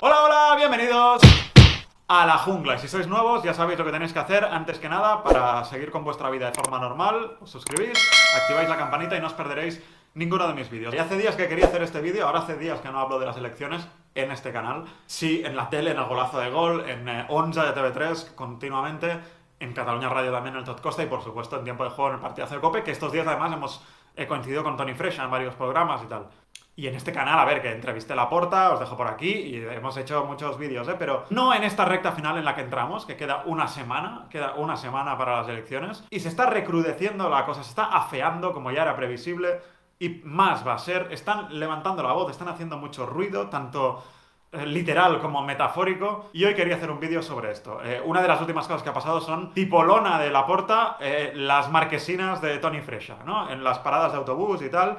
Hola, 0.00 0.22
hola, 0.22 0.54
bienvenidos 0.56 1.20
a 2.06 2.26
la 2.26 2.38
jungla. 2.38 2.76
Y 2.76 2.78
si 2.78 2.86
sois 2.86 3.08
nuevos, 3.08 3.42
ya 3.42 3.52
sabéis 3.52 3.78
lo 3.78 3.84
que 3.84 3.90
tenéis 3.90 4.12
que 4.12 4.20
hacer 4.20 4.44
antes 4.44 4.78
que 4.78 4.88
nada 4.88 5.24
para 5.24 5.64
seguir 5.64 5.90
con 5.90 6.04
vuestra 6.04 6.30
vida 6.30 6.46
de 6.46 6.54
forma 6.54 6.78
normal. 6.78 7.38
Os 7.40 7.50
suscribís, 7.50 7.98
activáis 8.36 8.68
la 8.68 8.76
campanita 8.76 9.16
y 9.16 9.20
no 9.20 9.26
os 9.26 9.32
perderéis 9.32 9.82
ninguno 10.14 10.46
de 10.46 10.54
mis 10.54 10.70
vídeos. 10.70 10.94
Y 10.94 10.98
hace 10.98 11.16
días 11.16 11.34
que 11.34 11.48
quería 11.48 11.64
hacer 11.64 11.82
este 11.82 12.00
vídeo, 12.00 12.24
ahora 12.24 12.40
hace 12.40 12.56
días 12.56 12.80
que 12.80 12.90
no 12.90 13.00
hablo 13.00 13.18
de 13.18 13.26
las 13.26 13.36
elecciones 13.36 13.88
en 14.14 14.30
este 14.30 14.52
canal. 14.52 14.84
Sí, 15.06 15.42
en 15.44 15.56
la 15.56 15.70
tele, 15.70 15.90
en 15.90 15.98
el 15.98 16.04
golazo 16.04 16.38
de 16.38 16.50
gol, 16.50 16.88
en 16.88 17.08
eh, 17.08 17.26
Onza 17.30 17.64
de 17.64 17.80
TV3, 17.80 18.36
continuamente, 18.36 19.18
en 19.58 19.72
Cataluña 19.72 20.08
Radio 20.08 20.30
también, 20.30 20.54
en 20.54 20.60
el 20.60 20.64
Tot 20.64 20.80
Costa 20.80 21.02
y 21.02 21.06
por 21.06 21.22
supuesto 21.24 21.56
en 21.56 21.64
tiempo 21.64 21.82
de 21.82 21.90
juego 21.90 22.10
en 22.10 22.16
el 22.16 22.20
partidazo 22.20 22.54
de 22.54 22.60
Cope, 22.60 22.84
que 22.84 22.92
estos 22.92 23.10
días 23.10 23.26
además 23.26 23.52
hemos 23.52 23.82
he 24.16 24.26
coincidido 24.26 24.62
con 24.62 24.76
Tony 24.76 24.94
Fresha 24.94 25.24
en 25.24 25.30
varios 25.30 25.54
programas 25.54 26.02
y 26.02 26.06
tal. 26.06 26.28
Y 26.74 26.86
en 26.86 26.94
este 26.94 27.12
canal, 27.12 27.38
a 27.38 27.44
ver, 27.44 27.60
que 27.60 27.70
entrevisté 27.70 28.14
la 28.14 28.30
porta, 28.30 28.72
os 28.72 28.80
dejo 28.80 28.96
por 28.96 29.06
aquí 29.06 29.30
y 29.30 29.56
hemos 29.56 29.94
hecho 29.98 30.24
muchos 30.24 30.56
vídeos, 30.56 30.88
¿eh? 30.88 30.96
Pero 30.98 31.26
no 31.28 31.52
en 31.52 31.64
esta 31.64 31.84
recta 31.84 32.12
final 32.12 32.38
en 32.38 32.46
la 32.46 32.54
que 32.54 32.62
entramos, 32.62 33.04
que 33.04 33.16
queda 33.16 33.42
una 33.44 33.68
semana, 33.68 34.26
queda 34.30 34.54
una 34.54 34.78
semana 34.78 35.18
para 35.18 35.36
las 35.36 35.48
elecciones. 35.48 36.02
Y 36.08 36.20
se 36.20 36.28
está 36.28 36.46
recrudeciendo 36.46 37.28
la 37.28 37.44
cosa, 37.44 37.62
se 37.62 37.68
está 37.68 37.84
afeando 37.84 38.54
como 38.54 38.70
ya 38.70 38.82
era 38.82 38.96
previsible. 38.96 39.60
Y 39.98 40.22
más 40.24 40.66
va 40.66 40.74
a 40.74 40.78
ser, 40.78 41.08
están 41.10 41.58
levantando 41.60 42.02
la 42.02 42.12
voz, 42.12 42.30
están 42.30 42.48
haciendo 42.48 42.78
mucho 42.78 43.04
ruido, 43.04 43.50
tanto 43.50 44.02
eh, 44.50 44.64
literal 44.64 45.20
como 45.20 45.42
metafórico. 45.42 46.30
Y 46.32 46.46
hoy 46.46 46.54
quería 46.54 46.76
hacer 46.76 46.90
un 46.90 47.00
vídeo 47.00 47.22
sobre 47.22 47.52
esto. 47.52 47.80
Eh, 47.84 48.02
una 48.02 48.22
de 48.22 48.28
las 48.28 48.40
últimas 48.40 48.66
cosas 48.66 48.82
que 48.82 48.88
ha 48.88 48.94
pasado 48.94 49.20
son 49.20 49.52
tipo 49.52 49.82
lona 49.82 50.18
de 50.18 50.30
la 50.30 50.46
porta, 50.46 50.96
eh, 51.00 51.32
las 51.34 51.70
marquesinas 51.70 52.40
de 52.40 52.56
Tony 52.58 52.80
Fresha, 52.80 53.18
¿no? 53.26 53.50
En 53.50 53.62
las 53.62 53.78
paradas 53.80 54.12
de 54.12 54.18
autobús 54.18 54.62
y 54.62 54.70
tal. 54.70 54.96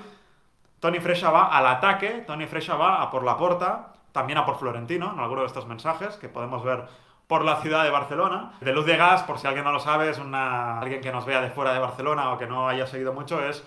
Tony 0.83 0.99
Fresha 0.99 1.29
va 1.29 1.45
al 1.45 1.65
ataque, 1.65 2.25
Tony 2.27 2.45
Fresha 2.45 2.75
va 2.75 3.01
a 3.01 3.09
por 3.09 3.23
la 3.23 3.37
porta, 3.37 3.93
también 4.11 4.37
a 4.37 4.45
por 4.45 4.57
Florentino, 4.57 5.13
en 5.13 5.19
alguno 5.21 5.39
de 5.39 5.47
estos 5.47 5.65
mensajes 5.65 6.17
que 6.17 6.27
podemos 6.27 6.61
ver 6.61 6.83
por 7.25 7.45
la 7.45 7.61
ciudad 7.61 7.85
de 7.85 7.89
Barcelona. 7.89 8.52
De 8.59 8.73
Luz 8.73 8.85
de 8.85 8.97
Gas, 8.97 9.23
por 9.23 9.39
si 9.39 9.47
alguien 9.47 9.63
no 9.63 9.71
lo 9.71 9.80
sabe, 9.80 10.09
es 10.09 10.19
una... 10.19 10.81
alguien 10.81 10.99
que 10.99 11.13
nos 11.13 11.25
vea 11.25 11.39
de 11.39 11.52
fuera 11.52 11.71
de 11.71 11.80
Barcelona 11.80 12.33
o 12.33 12.38
que 12.38 12.47
no 12.47 12.67
haya 12.67 12.85
seguido 12.85 13.13
mucho, 13.13 13.41
es 13.41 13.66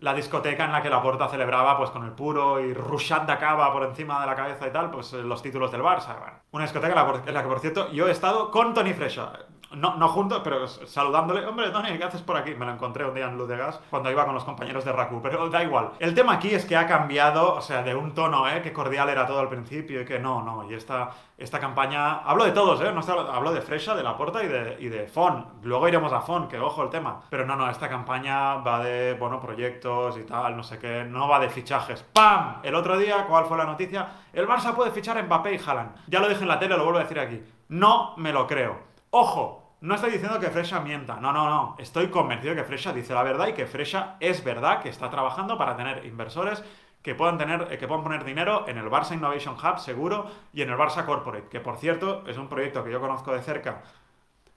la 0.00 0.12
discoteca 0.12 0.66
en 0.66 0.72
la 0.72 0.82
que 0.82 0.90
la 0.90 1.00
Porta 1.00 1.26
celebraba 1.28 1.78
pues 1.78 1.88
con 1.88 2.04
el 2.04 2.12
puro 2.12 2.60
y 2.60 2.74
Rushat 2.74 3.26
de 3.26 3.38
Cava 3.38 3.72
por 3.72 3.84
encima 3.84 4.20
de 4.20 4.26
la 4.26 4.34
cabeza 4.34 4.68
y 4.68 4.70
tal, 4.70 4.90
pues 4.90 5.14
los 5.14 5.40
títulos 5.40 5.72
del 5.72 5.80
Barça. 5.80 6.16
una 6.50 6.64
discoteca 6.64 7.22
en 7.24 7.32
la 7.32 7.42
que, 7.42 7.48
por 7.48 7.60
cierto, 7.60 7.90
yo 7.92 8.08
he 8.08 8.10
estado 8.10 8.50
con 8.50 8.74
Tony 8.74 8.92
Fresha. 8.92 9.32
No, 9.72 9.96
no 9.96 10.08
juntos, 10.08 10.40
pero 10.42 10.66
saludándole. 10.66 11.44
Hombre, 11.46 11.70
Tony, 11.70 11.96
¿qué 11.98 12.04
haces 12.04 12.22
por 12.22 12.36
aquí? 12.36 12.54
Me 12.54 12.64
lo 12.64 12.72
encontré 12.72 13.04
un 13.04 13.14
día 13.14 13.26
en 13.26 13.36
Luz 13.36 13.48
de 13.48 13.56
Gas 13.56 13.80
cuando 13.90 14.10
iba 14.10 14.24
con 14.24 14.34
los 14.34 14.44
compañeros 14.44 14.84
de 14.84 14.92
Raku, 14.92 15.20
pero 15.22 15.48
da 15.50 15.62
igual. 15.62 15.90
El 15.98 16.14
tema 16.14 16.34
aquí 16.34 16.54
es 16.54 16.64
que 16.64 16.76
ha 16.76 16.86
cambiado, 16.86 17.54
o 17.54 17.60
sea, 17.60 17.82
de 17.82 17.94
un 17.94 18.14
tono, 18.14 18.48
¿eh? 18.48 18.62
Que 18.62 18.72
cordial 18.72 19.08
era 19.10 19.26
todo 19.26 19.40
al 19.40 19.48
principio 19.48 20.00
y 20.00 20.04
que 20.04 20.18
no, 20.18 20.42
no. 20.42 20.70
Y 20.70 20.74
esta, 20.74 21.10
esta 21.36 21.60
campaña. 21.60 22.20
Hablo 22.20 22.44
de 22.44 22.52
todos, 22.52 22.80
¿eh? 22.80 22.92
No 22.92 23.02
hablo 23.30 23.52
de 23.52 23.60
Fresha, 23.60 23.94
de 23.94 24.02
La 24.02 24.16
Porta 24.16 24.42
y 24.42 24.48
de, 24.48 24.76
y 24.80 24.88
de 24.88 25.06
Fon. 25.06 25.46
Luego 25.62 25.86
iremos 25.86 26.12
a 26.12 26.22
Fon, 26.22 26.48
que 26.48 26.58
ojo 26.58 26.82
el 26.82 26.90
tema. 26.90 27.20
Pero 27.28 27.44
no, 27.44 27.54
no, 27.54 27.68
esta 27.68 27.88
campaña 27.88 28.56
va 28.56 28.82
de, 28.82 29.14
bueno, 29.14 29.38
proyectos 29.38 30.16
y 30.16 30.24
tal, 30.24 30.56
no 30.56 30.62
sé 30.62 30.78
qué. 30.78 31.04
No 31.04 31.28
va 31.28 31.40
de 31.40 31.50
fichajes. 31.50 32.02
¡Pam! 32.12 32.60
El 32.62 32.74
otro 32.74 32.96
día, 32.96 33.26
¿cuál 33.26 33.44
fue 33.44 33.58
la 33.58 33.64
noticia? 33.64 34.08
El 34.32 34.48
Barça 34.48 34.74
puede 34.74 34.90
fichar 34.92 35.18
a 35.18 35.22
Mbappé 35.22 35.54
y 35.54 35.60
Haaland. 35.64 35.94
Ya 36.06 36.20
lo 36.20 36.28
dije 36.28 36.42
en 36.42 36.48
la 36.48 36.58
tele, 36.58 36.76
lo 36.76 36.84
vuelvo 36.84 37.00
a 37.00 37.02
decir 37.02 37.20
aquí. 37.20 37.42
No 37.68 38.14
me 38.16 38.32
lo 38.32 38.46
creo. 38.46 38.87
Ojo, 39.10 39.76
no 39.80 39.94
estoy 39.94 40.10
diciendo 40.10 40.38
que 40.38 40.50
Fresha 40.50 40.80
mienta, 40.80 41.16
no, 41.16 41.32
no, 41.32 41.48
no. 41.48 41.76
Estoy 41.78 42.08
convencido 42.08 42.54
que 42.54 42.64
Fresha 42.64 42.92
dice 42.92 43.14
la 43.14 43.22
verdad 43.22 43.48
y 43.48 43.52
que 43.54 43.66
Fresha 43.66 44.16
es 44.20 44.44
verdad 44.44 44.82
que 44.82 44.88
está 44.90 45.08
trabajando 45.10 45.56
para 45.56 45.76
tener 45.76 46.04
inversores 46.04 46.62
que 47.02 47.14
puedan, 47.14 47.38
tener, 47.38 47.68
eh, 47.70 47.78
que 47.78 47.86
puedan 47.88 48.02
poner 48.02 48.24
dinero 48.24 48.64
en 48.68 48.76
el 48.76 48.90
Barça 48.90 49.14
Innovation 49.14 49.54
Hub 49.54 49.78
seguro 49.78 50.30
y 50.52 50.62
en 50.62 50.70
el 50.70 50.76
Barça 50.76 51.06
Corporate, 51.06 51.48
que 51.48 51.60
por 51.60 51.78
cierto 51.78 52.24
es 52.26 52.36
un 52.36 52.48
proyecto 52.48 52.84
que 52.84 52.90
yo 52.90 53.00
conozco 53.00 53.32
de 53.32 53.40
cerca 53.40 53.82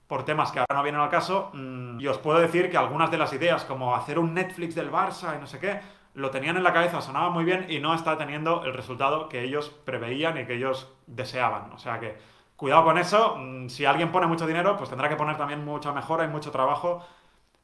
por 0.08 0.25
temas 0.25 0.52
que 0.52 0.59
ahora 0.59 0.75
no 0.75 0.83
vienen 0.83 1.02
al 1.02 1.09
caso, 1.09 1.52
mm, 1.53 1.99
y 2.02 2.08
os 2.08 2.17
puedo 2.17 2.39
decir 2.39 2.70
que 2.70 2.77
algunas 2.77 3.11
de 3.11 3.17
las 3.17 3.31
ideas, 3.33 3.64
como 3.64 3.95
hacer 3.95 4.20
un 4.20 4.33
Netflix 4.33 4.76
del 4.76 4.92
Barça 4.92 5.37
y 5.37 5.39
no 5.39 5.47
sé 5.47 5.59
qué, 5.59 5.80
lo 6.14 6.31
tenían 6.31 6.58
en 6.58 6.64
la 6.64 6.73
cabeza, 6.73 6.99
sonaba 7.02 7.30
muy 7.30 7.45
bien 7.45 7.67
y 7.70 7.80
no 7.80 7.93
está 7.93 8.17
teniendo 8.17 8.65
el 8.65 8.73
resultado 8.73 9.30
que 9.30 9.43
ellos 9.43 9.70
preveían 9.86 10.37
y 10.37 10.45
que 10.45 10.55
ellos 10.55 10.92
deseaban. 11.08 11.71
O 11.71 11.77
sea 11.77 11.99
que 12.02 12.17
Cuidado 12.61 12.83
con 12.83 12.99
eso, 12.99 13.38
mm, 13.39 13.70
si 13.70 13.86
alguien 13.86 14.11
pone 14.11 14.27
mucho 14.27 14.45
dinero, 14.45 14.77
pues 14.77 14.88
tendrá 14.88 15.10
que 15.10 15.16
poner 15.16 15.36
también 15.36 15.66
mucha 15.66 15.92
mejora 15.94 16.26
y 16.26 16.27
mucho 16.27 16.52
trabajo 16.52 17.04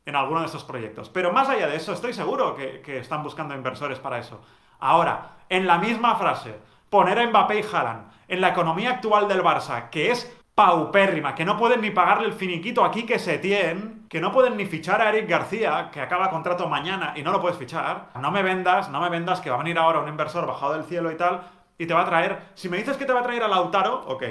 en 0.07 0.15
alguno 0.15 0.39
de 0.39 0.47
estos 0.47 0.63
proyectos. 0.63 1.07
Pero 1.09 1.31
más 1.31 1.47
allá 1.47 1.67
de 1.67 1.75
eso, 1.75 1.93
estoy 1.93 2.13
seguro 2.13 2.55
que, 2.55 2.97
están 2.97 3.21
buscando 3.21 3.53
inversores 3.53 3.99
para 3.99 4.17
eso. 4.17 4.41
Ahora, 4.79 5.35
en 5.49 5.67
la 5.67 5.77
misma 5.77 6.15
frase, 6.15 6.55
poner 6.89 7.19
a 7.19 7.27
Mbappé 7.27 7.59
y 7.59 7.63
Haaland 7.71 8.11
en 8.27 8.41
la 8.41 8.47
economía 8.47 8.89
actual 8.89 9.27
del 9.27 9.43
Barça, 9.43 9.91
que 9.91 10.09
es 10.09 10.35
paupérrima, 10.55 11.35
que 11.35 11.45
no 11.45 11.57
pueden 11.57 11.81
ni 11.81 11.91
pagarle 11.91 12.25
el 12.25 12.33
finiquito 12.33 12.83
aquí 12.83 13.05
que 13.05 13.19
se 13.19 13.37
tiene, 13.37 14.07
que 14.09 14.19
no 14.19 14.31
pueden 14.31 14.57
ni 14.57 14.65
fichar 14.65 14.99
a 14.99 15.09
Eric 15.09 15.29
García, 15.29 15.91
que 15.91 16.01
acaba 16.01 16.31
contrato 16.31 16.67
mañana 16.67 17.13
y 17.15 17.21
no 17.21 17.31
lo 17.31 17.39
puedes 17.39 17.59
fichar. 17.59 18.09
No 18.19 18.31
me 18.31 18.41
vendas, 18.41 18.89
no 18.89 18.99
me 18.99 19.09
vendas 19.09 19.41
que 19.41 19.51
va 19.51 19.57
a 19.57 19.59
venir 19.59 19.77
ahora 19.77 19.99
un 19.99 20.09
inversor 20.09 20.47
bajado 20.47 20.73
del 20.73 20.85
cielo 20.85 21.11
y 21.11 21.17
tal, 21.17 21.41
y 21.77 21.85
te 21.85 21.93
va 21.93 22.01
a 22.01 22.05
traer, 22.05 22.47
si 22.55 22.67
me 22.67 22.77
dices 22.77 22.97
que 22.97 23.05
te 23.05 23.13
va 23.13 23.19
a 23.19 23.23
traer 23.23 23.43
a 23.43 23.47
Lautaro, 23.47 24.03
ok, 24.07 24.23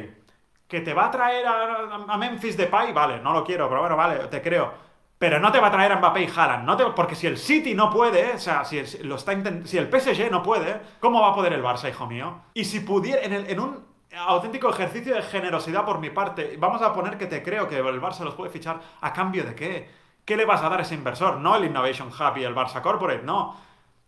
que 0.69 0.81
te 0.81 0.95
va 0.95 1.07
a 1.07 1.11
traer 1.11 1.47
a, 1.47 2.17
Memphis 2.17 2.57
Depay, 2.57 2.93
vale, 2.93 3.21
no 3.21 3.33
lo 3.33 3.45
quiero, 3.45 3.69
pero 3.69 3.81
bueno, 3.81 3.97
vale, 3.97 4.27
te 4.29 4.43
creo. 4.43 4.87
Pero 5.19 5.39
no 5.41 5.51
te 5.51 5.61
va 5.61 5.69
a 5.69 5.71
traer 5.71 5.93
a 5.93 5.97
Mbappé 5.97 6.23
y 6.25 6.31
Haaland, 6.35 6.65
no 6.65 6.77
te, 6.77 6.85
porque 6.87 7.15
si 7.15 7.27
el 7.27 7.39
City 7.39 7.75
no 7.75 7.91
puede, 7.91 8.35
o 8.35 8.39
sea, 8.39 8.65
si 8.65 8.79
el, 8.79 9.09
lo 9.09 9.17
está 9.17 9.33
si 9.65 9.79
el 9.79 9.89
PSG 9.89 10.31
no 10.31 10.43
puede, 10.43 10.81
¿cómo 11.01 11.23
va 11.23 11.31
a 11.31 11.35
poder 11.35 11.55
el 11.55 11.63
Barça, 11.63 11.89
hijo 11.89 12.07
mío? 12.07 12.43
Y 12.53 12.65
si 12.65 12.81
pudiera, 12.81 13.23
en, 13.23 13.33
en 13.33 13.61
un 13.61 13.87
auténtico 14.15 14.69
ejercicio 14.69 15.15
de 15.15 15.23
generosidad 15.23 15.85
por 15.85 16.01
mi 16.01 16.11
parte, 16.11 16.57
vamos 16.59 16.83
a 16.83 16.93
poner 16.93 17.17
que 17.17 17.27
te 17.27 17.43
creo 17.43 17.67
que 17.67 17.79
el 17.79 18.01
Barça 18.01 18.25
los 18.25 18.35
puede 18.35 18.51
fichar, 18.51 18.81
¿a 19.01 19.13
cambio 19.13 19.45
de 19.45 19.55
qué? 19.55 19.91
¿Qué 20.25 20.37
le 20.37 20.45
vas 20.45 20.63
a 20.63 20.69
dar 20.69 20.81
a 20.81 20.83
ese 20.83 20.95
inversor? 20.95 21.39
No 21.39 21.57
el 21.57 21.65
Innovation 21.65 22.09
Hub 22.09 22.37
y 22.37 22.45
el 22.45 22.55
Barça 22.55 22.83
Corporate, 22.83 23.23
no 23.23 23.66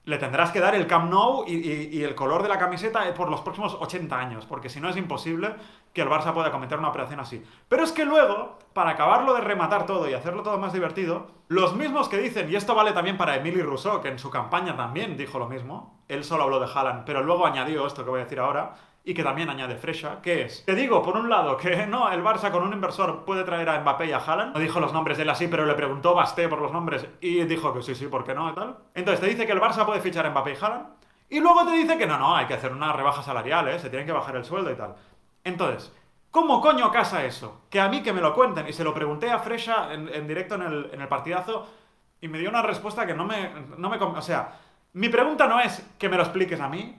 le 0.08 0.16
tendrás 0.16 0.50
que 0.52 0.60
dar 0.60 0.74
el 0.74 0.86
Camp 0.86 1.10
Nou 1.10 1.44
y, 1.46 2.02
el 2.02 2.14
color 2.14 2.42
de 2.42 2.48
la 2.48 2.58
camiseta 2.58 3.12
por 3.12 3.30
los 3.30 3.42
próximos 3.42 3.76
80 3.78 4.18
años, 4.18 4.46
porque 4.46 4.70
si 4.70 4.80
no 4.80 4.88
es 4.88 4.96
imposible 4.96 5.54
que 5.92 6.00
el 6.00 6.08
Barça 6.08 6.32
pueda 6.32 6.50
cometer 6.50 6.78
una 6.78 6.88
operación 6.88 7.20
así. 7.20 7.44
Pero 7.68 7.84
es 7.84 7.92
que 7.92 8.06
luego, 8.06 8.58
para 8.72 8.92
acabarlo 8.92 9.34
de 9.34 9.42
rematar 9.42 9.84
todo 9.84 10.08
y 10.08 10.14
hacerlo 10.14 10.42
todo 10.42 10.56
más 10.56 10.72
divertido, 10.72 11.26
los 11.48 11.76
mismos 11.76 12.08
que 12.08 12.16
dicen, 12.16 12.50
y 12.50 12.56
esto 12.56 12.74
vale 12.74 12.92
también 12.92 13.18
para 13.18 13.36
Emily 13.36 13.60
Rousseau, 13.60 14.00
que 14.00 14.08
en 14.08 14.18
su 14.18 14.30
campaña 14.30 14.74
también 14.76 15.18
dijo 15.18 15.38
lo 15.38 15.46
mismo, 15.46 16.00
él 16.08 16.24
solo 16.24 16.44
habló 16.44 16.58
de 16.58 16.72
Haaland, 16.72 17.04
pero 17.04 17.22
luego 17.22 17.44
añadió 17.44 17.86
esto 17.86 18.02
que 18.02 18.10
voy 18.10 18.20
a 18.20 18.24
decir 18.24 18.40
ahora, 18.40 18.76
y 19.04 19.14
que 19.14 19.22
también 19.22 19.48
añade 19.48 19.76
Fresha, 19.76 20.20
que 20.20 20.42
es, 20.42 20.64
te 20.64 20.74
digo, 20.74 21.02
por 21.02 21.16
un 21.16 21.28
lado, 21.28 21.56
que 21.56 21.86
no, 21.88 22.10
el 22.10 22.22
Barça 22.22 22.50
con 22.50 22.62
un 22.62 22.72
inversor 22.72 23.24
puede 23.24 23.44
traer 23.44 23.68
a 23.68 23.80
Mbappé 23.80 24.06
y 24.06 24.12
a 24.12 24.18
Haaland, 24.18 24.54
no 24.54 24.60
dijo 24.60 24.80
los 24.80 24.92
nombres 24.92 25.16
de 25.16 25.24
él 25.24 25.30
así, 25.30 25.48
pero 25.48 25.64
le 25.64 25.74
preguntó 25.74 26.14
Basté 26.14 26.48
por 26.48 26.60
los 26.60 26.72
nombres 26.72 27.06
y 27.20 27.44
dijo 27.44 27.72
que 27.72 27.82
sí, 27.82 27.94
sí, 27.94 28.06
¿por 28.06 28.24
qué 28.24 28.34
no? 28.34 28.50
Y 28.50 28.54
tal. 28.54 28.76
Entonces 28.94 29.20
te 29.20 29.26
dice 29.28 29.46
que 29.46 29.52
el 29.52 29.60
Barça 29.60 29.86
puede 29.86 30.00
fichar 30.00 30.26
a 30.26 30.30
Mbappé 30.30 30.52
y 30.52 30.64
Haaland, 30.64 30.86
y 31.30 31.40
luego 31.40 31.64
te 31.66 31.72
dice 31.72 31.98
que 31.98 32.06
no, 32.06 32.18
no, 32.18 32.36
hay 32.36 32.46
que 32.46 32.54
hacer 32.54 32.72
una 32.72 32.92
rebaja 32.92 33.22
salarial, 33.22 33.68
¿eh? 33.68 33.78
se 33.78 33.90
tienen 33.90 34.06
que 34.06 34.12
bajar 34.12 34.36
el 34.36 34.44
sueldo 34.44 34.70
y 34.70 34.74
tal. 34.74 34.94
Entonces, 35.44 35.92
¿Cómo 36.30 36.60
coño 36.60 36.92
casa 36.92 37.24
eso? 37.24 37.62
Que 37.70 37.80
a 37.80 37.88
mí 37.88 38.02
que 38.02 38.12
me 38.12 38.20
lo 38.20 38.34
cuenten. 38.34 38.68
Y 38.68 38.72
se 38.72 38.84
lo 38.84 38.92
pregunté 38.92 39.30
a 39.30 39.38
Fresha 39.38 39.92
en, 39.92 40.28
directo 40.28 40.56
en 40.56 40.62
el, 40.62 40.90
en 40.92 41.00
el, 41.00 41.08
partidazo 41.08 41.66
y 42.20 42.28
me 42.28 42.38
dio 42.38 42.50
una 42.50 42.62
respuesta 42.62 43.06
que 43.06 43.14
no 43.14 43.24
me, 43.24 43.50
no 43.76 43.88
me... 43.88 43.96
O 43.96 44.22
sea, 44.22 44.58
mi 44.92 45.08
pregunta 45.08 45.46
no 45.46 45.58
es 45.60 45.84
que 45.98 46.08
me 46.08 46.16
lo 46.16 46.22
expliques 46.22 46.60
a 46.60 46.68
mí, 46.68 46.96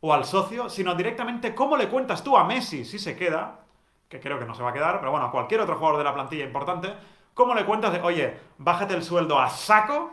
o 0.00 0.14
al 0.14 0.24
socio, 0.24 0.68
sino 0.68 0.94
directamente 0.94 1.54
cómo 1.54 1.76
le 1.76 1.88
cuentas 1.88 2.24
tú 2.24 2.36
a 2.36 2.44
Messi 2.44 2.84
si 2.84 2.98
se 2.98 3.16
queda, 3.16 3.60
que 4.08 4.20
creo 4.20 4.38
que 4.38 4.44
no 4.44 4.54
se 4.54 4.62
va 4.62 4.70
a 4.70 4.72
quedar, 4.72 4.98
pero 4.98 5.10
bueno, 5.10 5.26
a 5.26 5.30
cualquier 5.30 5.60
otro 5.60 5.76
jugador 5.76 5.98
de 5.98 6.04
la 6.04 6.14
plantilla 6.14 6.44
importante, 6.44 6.92
cómo 7.34 7.54
le 7.54 7.64
cuentas 7.64 7.92
de, 7.92 8.00
oye, 8.00 8.36
bájate 8.58 8.94
el 8.94 9.02
sueldo 9.02 9.38
a 9.38 9.48
saco, 9.48 10.12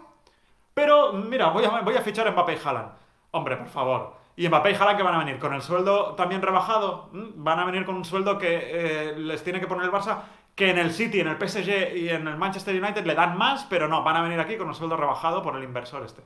pero 0.74 1.14
mira, 1.14 1.50
voy 1.50 1.66
a, 1.66 2.02
fichar 2.02 2.28
a 2.28 2.31
Mbappé 2.31 2.53
y 2.53 2.59
Haaland. 2.64 2.90
Hombre, 3.31 3.58
por 3.58 3.68
favor. 3.68 4.14
¿Y 4.36 4.48
Mbappé 4.48 4.72
y 4.72 4.75
Haaland 4.75 4.98
qué 4.98 5.03
van 5.03 5.16
a 5.16 5.20
venir? 5.20 5.39
¿Con 5.39 5.54
el 5.54 5.62
sueldo 5.63 6.13
también 6.13 6.42
rebajado? 6.42 7.10
¿Mm? 7.12 7.44
¿Van 7.44 7.60
a 7.60 7.66
venir 7.66 7.84
con 7.84 7.95
un 7.95 8.06
sueldo 8.06 8.38
que 8.38 8.60
eh, 8.62 9.16
les 9.18 9.44
tiene 9.44 9.60
que 9.60 9.66
poner 9.66 9.86
el 9.86 9.92
Barça? 9.92 10.19
Que 10.54 10.69
en 10.69 10.78
el 10.78 10.92
City, 10.92 11.19
en 11.19 11.28
el 11.28 11.38
PSG 11.38 11.95
y 11.95 12.10
en 12.10 12.28
el 12.28 12.38
Manchester 12.38 12.80
United 12.80 13.06
le 13.06 13.16
dan 13.16 13.38
más, 13.38 13.66
pero 13.68 13.88
no, 13.88 14.04
van 14.04 14.18
a 14.18 14.22
venir 14.22 14.39
aquí 14.39 14.57
con 14.57 14.68
un 14.68 14.75
sueldo 14.75 14.98
rebajado 14.98 15.42
por 15.42 15.56
el 15.56 15.63
inversor 15.63 16.04
este. 16.04 16.22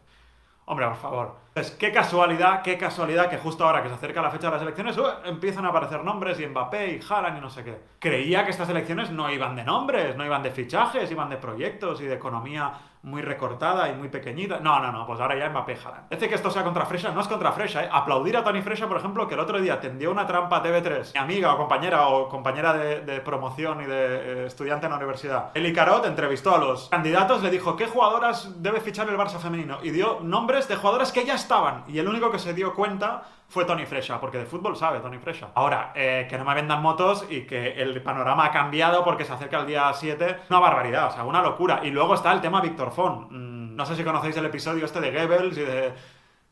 Hombre, 0.72 0.88
por 0.88 0.96
favor. 0.96 1.36
Pues 1.54 1.72
qué 1.72 1.92
casualidad, 1.92 2.62
qué 2.62 2.78
casualidad 2.78 3.30
que 3.30 3.38
justo 3.38 3.66
ahora 3.66 3.84
que 3.84 3.90
se 3.90 3.96
acerca 3.96 4.22
la 4.22 4.32
fecha 4.32 4.48
de 4.48 4.54
las 4.54 4.62
elecciones 4.62 4.98
uh, 4.98 5.06
empiezan 5.26 5.66
a 5.66 5.68
aparecer 5.68 6.02
nombres 6.02 6.40
y 6.40 6.48
Mbappé 6.48 6.94
y 6.94 7.00
Haaland 7.10 7.40
y 7.40 7.42
no 7.42 7.50
sé 7.50 7.66
qué. 7.66 7.78
Creía 8.00 8.46
que 8.46 8.52
estas 8.52 8.70
elecciones 8.70 9.12
no 9.12 9.30
iban 9.30 9.58
de 9.58 9.66
nombres, 9.66 10.16
no 10.16 10.26
iban 10.26 10.42
de 10.42 10.50
fichajes, 10.50 11.12
iban 11.12 11.30
de 11.30 11.36
proyectos 11.36 12.00
y 12.00 12.06
de 12.06 12.16
economía 12.16 12.72
muy 13.03 13.21
recortada 13.21 13.89
y 13.89 13.95
muy 13.95 14.09
pequeñita. 14.09 14.59
No, 14.59 14.80
no, 14.80 14.92
no, 14.92 15.06
pues 15.06 15.19
ahora 15.19 15.38
ya 15.38 15.50
Mbappé 15.50 15.77
Haaland. 15.83 16.09
Dice 16.09 16.30
que 16.30 16.36
esto 16.36 16.51
sea 16.51 16.63
contra 16.63 16.86
Fresha, 16.86 17.12
no 17.12 17.21
es 17.21 17.27
contra 17.27 17.51
Fresha, 17.51 17.83
¿eh? 17.83 17.89
Aplaudir 17.92 18.38
a 18.38 18.44
Tony 18.44 18.62
Fresha, 18.62 18.88
por 18.88 18.98
ejemplo, 18.98 19.27
que 19.27 19.33
el 19.33 19.39
otro 19.39 19.59
día 19.59 19.80
tendió 19.80 20.12
una 20.12 20.27
trampa 20.27 20.57
a 20.57 20.63
TV3, 20.63 21.13
mi 21.13 21.19
amiga 21.19 21.53
o 21.53 21.57
compañera 21.57 22.07
o 22.07 22.30
compañera 22.30 22.74
de, 22.74 23.21
promoción 23.21 23.81
y 23.81 23.86
de 23.86 24.44
eh, 24.44 24.45
estudiante 24.45 24.86
en 24.86 24.92
la 24.92 24.98
universidad. 24.98 25.51
Eli 25.53 25.74
Carot 25.74 26.06
entrevistó 26.06 26.56
a 26.56 26.57
los 26.57 26.89
candidatos, 26.89 27.44
le 27.44 27.50
dijo 27.50 27.75
qué 27.75 27.88
jugadoras 27.88 28.62
debe 28.62 28.81
fichar 28.81 29.09
el 29.09 29.18
Barça 29.18 29.39
femenino 29.39 29.77
y 29.83 29.92
dio 29.92 30.19
nombres 30.21 30.68
de 30.68 30.75
jugadoras 30.75 31.12
que 31.12 31.25
ya 31.25 31.36
estaban. 31.36 31.83
Y 31.88 32.00
el 32.00 32.07
único 32.07 32.31
que 32.31 32.39
se 32.39 32.53
dio 32.53 32.74
cuenta 32.74 33.24
fue 33.51 33.65
Tony 33.65 33.86
Fresha, 33.86 34.18
porque 34.18 34.38
de 34.38 34.45
fútbol 34.45 34.77
sabe 34.77 35.01
Tony 35.01 35.18
Fresha. 35.18 35.50
Ahora, 35.56 35.92
eh, 35.94 36.25
que 36.30 36.38
no 36.38 36.45
me 36.45 36.56
vendan 36.56 36.81
motos 36.81 37.25
y 37.30 37.42
que 37.42 37.74
el 37.74 38.01
panorama 38.01 38.45
ha 38.45 38.51
cambiado 38.51 39.03
porque 39.03 39.25
se 39.25 39.33
acerca 39.33 39.59
el 39.59 39.68
día 39.68 39.92
7, 39.94 40.38
una 40.50 40.59
barbaridad, 40.59 41.07
o 41.07 41.12
sea, 41.12 41.25
una 41.25 41.42
locura. 41.42 41.81
Y 41.83 41.89
luego 41.89 42.15
está 42.15 42.31
el 42.31 42.39
tema 42.39 42.62
Víctor 42.62 42.92
Font. 42.92 43.30
Mm, 43.30 43.75
no 43.75 43.86
sé 43.86 43.98
si 43.98 44.06
conocéis 44.06 44.38
el 44.38 44.45
episodio 44.45 44.86
este 44.86 45.01
de 45.01 45.12
Goebbels 45.12 45.57
y 45.57 45.62
de 45.63 45.94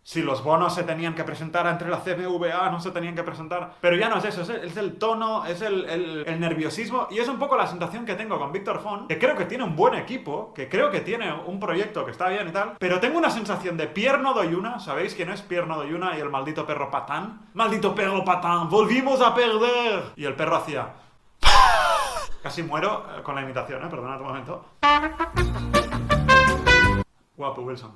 si 0.03 0.21
los 0.21 0.43
bonos 0.43 0.73
se 0.73 0.83
tenían 0.83 1.13
que 1.13 1.23
presentar 1.23 1.67
entre 1.67 1.89
la 1.89 1.99
CBVA, 1.99 2.69
no 2.71 2.79
se 2.79 2.91
tenían 2.91 3.15
que 3.15 3.23
presentar. 3.23 3.75
Pero 3.81 3.95
ya 3.95 4.09
no 4.09 4.17
es 4.17 4.25
eso, 4.25 4.41
es 4.41 4.77
el, 4.77 4.97
tono, 4.97 5.45
es 5.45 5.61
el, 5.61 6.25
nerviosismo 6.39 7.07
y 7.11 7.19
es 7.19 7.27
un 7.27 7.37
poco 7.37 7.55
la 7.55 7.67
sensación 7.67 8.05
que 8.05 8.15
tengo 8.15 8.39
con 8.39 8.51
Víctor 8.51 8.79
Font, 8.79 9.07
que 9.07 9.19
creo 9.19 9.35
que 9.35 9.45
tiene 9.45 9.63
un 9.63 9.75
buen 9.75 9.95
equipo, 9.95 10.53
que 10.53 10.69
creo 10.69 10.89
que 10.89 11.01
tiene 11.01 11.31
un 11.33 11.59
proyecto 11.59 12.05
que 12.05 12.11
está 12.11 12.29
bien 12.29 12.47
y 12.47 12.51
tal, 12.51 12.75
pero 12.79 12.99
tengo 12.99 13.17
una 13.17 13.29
sensación 13.29 13.77
de 13.77 13.87
Pierno 13.87 14.33
Doyuna, 14.33 14.79
¿sabéis 14.79 15.15
quién 15.15 15.29
es 15.29 15.41
Pierno 15.41 15.77
Doyuna 15.77 16.17
y 16.17 16.21
el 16.21 16.29
maldito 16.29 16.65
perro 16.65 16.89
patán? 16.89 17.49
¡Maldito 17.53 17.93
perro 17.93 18.23
patán! 18.23 18.69
¡Volvimos 18.69 19.21
a 19.21 19.35
perder! 19.35 20.13
Y 20.15 20.25
el 20.25 20.35
perro 20.35 20.55
hacía... 20.55 20.93
Casi 22.41 22.63
muero 22.63 23.05
eh, 23.17 23.21
con 23.21 23.35
la 23.35 23.41
imitación, 23.41 23.83
¿eh? 23.83 23.87
Perdonad 23.89 24.21
un 24.21 24.27
momento. 24.27 24.65
Guapo, 27.35 27.61
Wilson. 27.61 27.91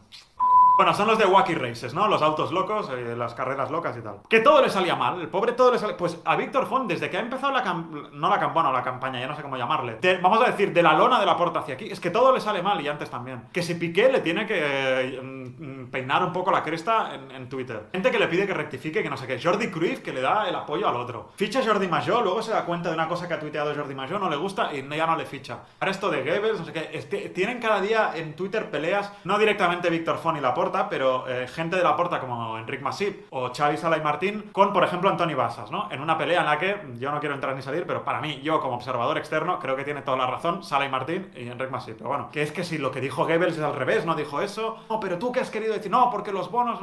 Bueno, 0.76 0.92
son 0.96 1.08
los 1.08 1.20
de 1.20 1.26
Wacky 1.26 1.54
Races, 1.54 1.94
¿no? 1.94 2.08
Los 2.08 2.24
autos 2.24 2.52
locos, 2.52 2.90
eh, 2.90 3.16
las 3.16 3.36
carreras 3.36 3.70
locas 3.70 3.96
y 3.96 4.02
tal. 4.02 4.22
Que 4.28 4.40
todo 4.40 4.60
le 4.62 4.70
salía 4.70 4.96
mal, 4.96 5.22
el 5.22 5.28
pobre 5.28 5.52
todo 5.52 5.72
le 5.72 5.78
salía... 5.78 5.96
Pues 5.96 6.20
a 6.26 6.36
Víctor 6.36 6.66
Font, 6.66 6.90
desde 6.90 7.12
que 7.12 7.18
ha 7.18 7.20
empezado 7.20 7.54
la 7.54 7.62
No 7.64 8.30
la 8.30 8.40
campana, 8.40 8.72
la 8.72 8.82
campaña, 8.82 9.20
ya 9.20 9.28
no 9.28 9.36
sé 9.36 9.44
cómo 9.44 9.56
llamarle. 9.56 10.00
vamos 10.22 10.42
a 10.42 10.50
decir, 10.50 10.74
de 10.74 10.82
la 10.82 10.94
lona 10.94 11.20
de 11.20 11.28
la 11.28 11.38
puerta 11.38 11.60
hacia 11.60 11.76
aquí. 11.76 11.86
Es 11.92 12.00
que 12.00 12.10
todo 12.10 12.34
le 12.34 12.42
sale 12.42 12.64
mal 12.64 12.82
y 12.82 12.88
antes 12.88 13.10
también. 13.10 13.44
Que 13.54 13.62
si 13.62 13.76
Piqué 13.76 14.12
le 14.12 14.22
tiene 14.22 14.48
que 14.48 14.60
eh, 14.60 15.22
mm, 15.22 15.92
peinar 15.92 16.24
un 16.24 16.34
poco 16.34 16.52
la 16.52 16.64
cresta 16.64 17.14
en, 17.14 17.44
Twitter. 17.50 17.90
Gente 17.92 18.10
que 18.10 18.18
le 18.18 18.28
pide 18.28 18.48
que 18.48 18.54
rectifique, 18.54 19.04
que 19.04 19.10
no 19.10 19.18
sé 19.18 19.28
qué. 19.28 19.40
Jordi 19.40 19.70
Cruyff 19.70 20.00
que 20.00 20.12
le 20.12 20.22
da 20.22 20.48
el 20.48 20.56
apoyo 20.56 20.88
al 20.88 20.96
otro. 20.96 21.30
Ficha 21.36 21.62
Jordi 21.64 21.88
Major, 21.88 22.24
luego 22.24 22.42
se 22.42 22.52
da 22.52 22.66
cuenta 22.66 22.90
de 22.90 22.96
una 22.96 23.08
cosa 23.08 23.28
que 23.28 23.34
ha 23.34 23.40
tuiteado 23.40 23.76
Jordi 23.76 23.94
Major, 23.94 24.20
no 24.20 24.30
le 24.30 24.38
gusta 24.38 24.74
y 24.74 24.88
ya 24.88 25.06
no 25.06 25.16
le 25.16 25.26
ficha. 25.26 25.60
Ahora 25.80 25.92
esto 25.92 26.10
de 26.10 26.24
Goebbels, 26.24 26.60
no 26.60 26.66
sé 26.66 26.74
qué. 26.74 26.90
Este, 26.94 27.30
tienen 27.30 27.60
cada 27.60 27.82
día 27.82 28.14
en 28.16 28.36
Twitter 28.36 28.72
peleas, 28.72 29.12
no 29.26 29.38
directamente 29.38 29.90
Víctor 29.90 30.18
Font 30.18 30.38
y 30.38 30.42
la 30.42 30.54
pero... 30.90 31.28
Eh, 31.28 31.48
gente 31.48 31.76
de 31.76 31.84
la 31.84 31.96
porta 31.96 32.20
como 32.20 32.58
Enric 32.58 32.82
Masip 32.82 33.28
o 33.30 33.52
Xavi 33.54 33.78
Sala 33.78 33.98
y 33.98 34.02
Martín 34.02 34.50
con, 34.52 34.74
por 34.74 34.84
ejemplo, 34.84 35.10
Antoni 35.10 35.34
Basas, 35.34 35.72
¿no? 35.72 35.88
En 35.92 36.02
una 36.02 36.18
pelea 36.18 36.42
en 36.42 36.46
la 36.46 36.58
que 36.58 36.78
yo 36.96 37.12
no 37.12 37.20
quiero 37.20 37.36
entrar 37.36 37.56
ni 37.56 37.62
salir, 37.62 37.86
pero 37.86 38.04
para 38.04 38.22
mí, 38.22 38.42
yo 38.42 38.60
como 38.60 38.76
observador 38.76 39.18
externo, 39.18 39.60
creo 39.60 39.76
que 39.76 39.84
tiene 39.84 40.02
toda 40.02 40.18
la 40.18 40.28
razón 40.28 40.64
Sala 40.64 40.86
y 40.86 40.90
Martín 40.90 41.32
y 41.36 41.48
Enric 41.48 41.70
Masip. 41.70 41.98
Pero 41.98 42.10
bueno, 42.10 42.30
que 42.32 42.42
es 42.42 42.52
que 42.52 42.64
si 42.64 42.78
lo 42.78 42.92
que 42.92 43.02
dijo 43.02 43.26
Goebbels 43.26 43.58
es 43.58 43.64
al 43.64 43.76
revés, 43.76 44.06
no 44.06 44.16
dijo 44.16 44.42
eso. 44.42 44.78
No, 44.90 45.00
pero 45.00 45.18
tú 45.18 45.32
que 45.32 45.40
has 45.40 45.50
querido 45.50 45.74
decir, 45.74 45.92
no, 45.92 46.10
porque 46.10 46.32
los 46.32 46.52
bonos... 46.52 46.80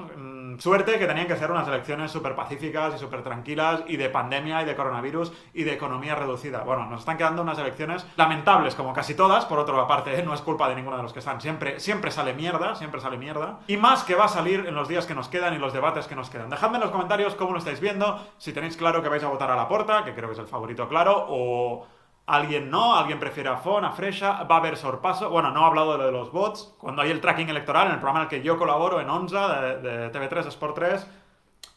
Suerte 0.60 0.98
que 0.98 1.06
tenían 1.06 1.26
que 1.26 1.38
ser 1.38 1.50
unas 1.50 1.66
elecciones 1.66 2.10
súper 2.10 2.34
pacíficas 2.34 2.94
y 2.94 2.98
súper 2.98 3.22
tranquilas 3.22 3.82
y 3.86 3.96
de 3.96 4.10
pandemia 4.10 4.60
y 4.60 4.66
de 4.66 4.76
coronavirus 4.76 5.32
y 5.54 5.62
de 5.62 5.72
economía 5.72 6.14
reducida. 6.14 6.64
Bueno, 6.64 6.84
nos 6.84 7.00
están 7.00 7.16
quedando 7.16 7.40
unas 7.40 7.58
elecciones 7.58 8.06
lamentables, 8.16 8.74
como 8.74 8.92
casi 8.92 9.14
todas, 9.14 9.46
por 9.46 9.58
otra 9.58 9.86
parte, 9.86 10.22
no 10.22 10.34
es 10.34 10.42
culpa 10.42 10.68
de 10.68 10.74
ninguno 10.74 10.98
de 10.98 11.02
los 11.02 11.14
que 11.14 11.20
están. 11.20 11.40
Siempre, 11.40 11.80
siempre 11.80 12.10
sale 12.10 12.34
mierda, 12.34 12.74
siempre 12.74 13.00
sale 13.00 13.16
mierda. 13.16 13.60
Y 13.68 13.78
más 13.78 14.04
que 14.04 14.14
va 14.14 14.26
a 14.26 14.28
salir 14.28 14.66
en 14.68 14.74
los 14.74 14.86
días 14.86 15.06
que 15.06 15.14
nos 15.14 15.28
quedan 15.28 15.54
y 15.54 15.58
los 15.58 15.72
debates 15.72 16.06
que 16.06 16.14
nos 16.14 16.28
quedan. 16.28 16.50
Dejadme 16.50 16.76
en 16.76 16.82
los 16.82 16.90
comentarios 16.90 17.34
cómo 17.36 17.52
lo 17.52 17.58
estáis 17.58 17.80
viendo, 17.80 18.22
si 18.36 18.52
tenéis 18.52 18.76
claro 18.76 19.02
que 19.02 19.08
vais 19.08 19.24
a 19.24 19.28
votar 19.28 19.50
a 19.50 19.56
la 19.56 19.66
porta, 19.66 20.04
que 20.04 20.12
creo 20.12 20.28
que 20.28 20.34
es 20.34 20.40
el 20.40 20.46
favorito 20.46 20.86
claro, 20.90 21.24
o 21.26 21.86
alguien 22.30 22.70
no, 22.70 22.96
alguien 22.96 23.18
prefiere 23.18 23.48
a 23.48 23.56
Fon, 23.56 23.84
a 23.84 23.90
Fresha, 23.90 24.44
va 24.44 24.56
a 24.56 24.58
haber 24.58 24.76
sorpaso. 24.76 25.28
Bueno, 25.30 25.50
no 25.50 25.62
he 25.62 25.66
hablado 25.66 25.92
de 25.92 25.98
lo 25.98 26.06
de 26.06 26.12
los 26.12 26.30
bots. 26.30 26.74
Cuando 26.78 27.02
hay 27.02 27.10
el 27.10 27.20
tracking 27.20 27.48
electoral, 27.48 27.88
en 27.88 27.94
el 27.94 27.98
programa 27.98 28.20
en 28.20 28.24
el 28.24 28.28
que 28.30 28.42
yo 28.42 28.56
colaboro, 28.56 29.00
en 29.00 29.10
ONSA, 29.10 29.60
de, 29.78 30.12
TV3, 30.12 30.46
Sport 30.46 30.74
3, 30.76 31.06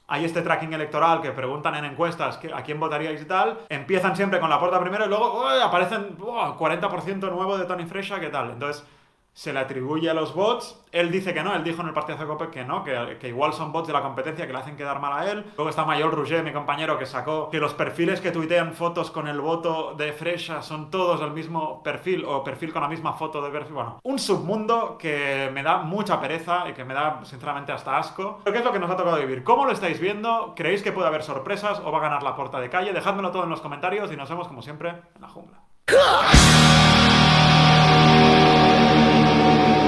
hay 0.07 0.25
este 0.25 0.43
tracking 0.43 0.71
electoral 0.73 1.21
que 1.21 1.31
preguntan 1.31 1.73
en 1.75 1.85
encuestas 1.85 2.39
a 2.53 2.61
quién 2.61 2.79
votaríais 2.79 3.21
y 3.21 3.25
tal. 3.25 3.61
Empiezan 3.67 4.15
siempre 4.15 4.39
con 4.39 4.49
la 4.49 4.59
puerta 4.59 4.79
primero 4.79 5.05
y 5.05 5.09
luego 5.09 5.43
aparecen 5.47 6.17
40% 6.17 7.19
nuevo 7.31 7.57
de 7.57 7.65
Tony 7.65 7.85
Fresha, 7.85 8.19
¿qué 8.19 8.29
tal? 8.29 8.51
Entonces 8.51 8.85
se 9.33 9.51
le 9.51 9.59
atribuye 9.59 10.09
a 10.09 10.13
los 10.13 10.33
bots. 10.33 10.79
Él 10.91 11.11
dice 11.11 11.33
que 11.33 11.43
no, 11.43 11.55
él 11.55 11.63
dijo 11.63 11.81
en 11.81 11.87
el 11.87 11.93
partido 11.93 12.19
de 12.19 12.25
Cope 12.25 12.49
que 12.49 12.63
no, 12.63 12.83
que, 12.83 13.17
que, 13.19 13.29
igual 13.29 13.51
son 13.53 13.71
bots 13.71 13.87
de 13.87 13.93
la 13.93 14.01
competencia 14.01 14.45
que 14.45 14.53
le 14.53 14.59
hacen 14.59 14.77
quedar 14.77 14.99
mal 14.99 15.13
a 15.13 15.31
él. 15.31 15.43
Luego 15.57 15.69
está 15.69 15.85
Mayor 15.85 16.13
Rouget, 16.13 16.43
mi 16.43 16.53
compañero, 16.53 16.99
que 16.99 17.07
sacó 17.07 17.49
que 17.49 17.59
los 17.59 17.73
perfiles 17.73 18.21
que 18.21 18.31
tuitean 18.31 18.73
fotos 18.73 19.09
con 19.09 19.27
el 19.27 19.41
voto 19.41 19.95
de 19.95 20.13
Fresha 20.13 20.61
son 20.61 20.91
todos 20.91 21.19
del 21.19 21.31
mismo 21.31 21.81
perfil 21.81 22.23
o 22.25 22.43
perfil 22.43 22.71
con 22.71 22.83
la 22.83 22.87
misma 22.87 23.13
foto 23.13 23.41
de 23.41 23.49
perfil. 23.49 23.73
Bueno, 23.73 23.99
un 24.03 24.19
submundo 24.19 24.97
que 24.99 25.49
me 25.51 25.63
da 25.63 25.79
mucha 25.79 26.21
pereza 26.21 26.69
y 26.69 26.73
que 26.73 26.85
me 26.85 26.93
da 26.93 27.21
sinceramente 27.23 27.71
hasta 27.71 27.97
asco. 27.97 28.41
Pero 28.43 28.53
¿qué 28.53 28.59
es 28.59 28.65
lo 28.65 28.71
que 28.71 28.79
nos 28.79 28.91
ha 28.91 28.95
tocado 28.95 29.17
vivir? 29.17 29.43
¿Cómo 29.43 29.65
lo 29.65 29.71
estáis 29.71 29.99
viendo? 29.99 30.53
¿Creéis 30.55 30.83
que 30.83 30.91
puede 30.91 31.07
haber 31.07 31.23
sorpresas 31.23 31.81
o 31.83 31.91
va 31.91 31.97
a 31.97 32.01
ganar 32.01 32.21
la 32.21 32.35
puerta 32.35 32.59
de 32.59 32.69
calle? 32.69 32.93
Dejádmelo 32.93 33.31
todo 33.31 33.45
en 33.45 33.49
los 33.49 33.61
comentarios 33.61 34.11
y 34.11 34.15
nos 34.15 34.29
vemos 34.29 34.47
como 34.47 34.61
siempre 34.61 34.89
en 34.89 35.21
la 35.21 35.27
jungla. 35.27 35.63